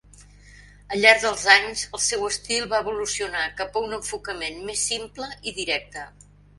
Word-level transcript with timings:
Al 0.95 1.03
llarg 1.05 1.21
dels 1.25 1.43
anys 1.57 1.83
el 1.99 2.03
seu 2.07 2.25
estil 2.31 2.67
va 2.73 2.81
evolucionar 2.87 3.47
cap 3.63 3.79
a 3.81 3.87
un 3.91 3.97
enfocament 4.01 4.63
més 4.73 4.91
simple 4.93 5.35
i 5.53 5.59
directe. 5.63 6.13